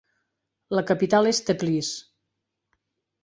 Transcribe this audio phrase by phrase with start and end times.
[0.77, 1.99] La capital és Teplice.